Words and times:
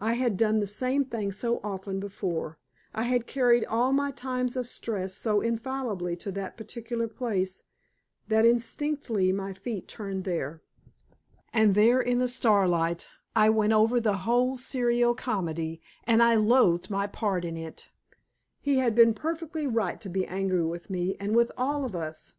I 0.00 0.14
had 0.14 0.38
done 0.38 0.60
the 0.60 0.66
same 0.66 1.04
thing 1.04 1.30
so 1.30 1.60
often 1.62 2.00
before; 2.00 2.58
I 2.94 3.02
had 3.02 3.26
carried 3.26 3.66
all 3.66 3.92
my 3.92 4.12
times 4.12 4.56
of 4.56 4.66
stress 4.66 5.12
so 5.12 5.42
infallibly 5.42 6.16
to 6.24 6.32
that 6.32 6.56
particular 6.56 7.06
place, 7.06 7.64
that 8.28 8.46
instinctively 8.46 9.30
my 9.30 9.52
feet 9.52 9.86
turned 9.86 10.24
there. 10.24 10.62
And 11.52 11.74
there 11.74 12.00
in 12.00 12.16
the 12.18 12.28
starlight, 12.28 13.08
I 13.36 13.50
went 13.50 13.74
over 13.74 14.00
the 14.00 14.16
whole 14.24 14.56
serio 14.56 15.12
comedy, 15.12 15.82
and 16.04 16.22
I 16.22 16.34
loathed 16.36 16.88
my 16.88 17.06
part 17.06 17.44
in 17.44 17.58
it. 17.58 17.90
He 18.62 18.78
had 18.78 18.94
been 18.94 19.12
perfectly 19.12 19.66
right 19.66 20.00
to 20.00 20.08
be 20.08 20.24
angry 20.24 20.64
with 20.64 20.88
me 20.88 21.14
and 21.20 21.36
with 21.36 21.52
all 21.58 21.84
of 21.84 21.94
us. 21.94 22.32